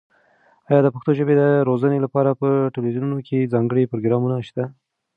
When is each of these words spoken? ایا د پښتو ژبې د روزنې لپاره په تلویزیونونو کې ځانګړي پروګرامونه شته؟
ایا 0.69 0.79
د 0.83 0.87
پښتو 0.95 1.11
ژبې 1.19 1.33
د 1.37 1.43
روزنې 1.69 1.97
لپاره 2.05 2.37
په 2.41 2.47
تلویزیونونو 2.73 3.17
کې 3.27 3.49
ځانګړي 3.53 3.89
پروګرامونه 3.91 4.37
شته؟ 4.47 4.63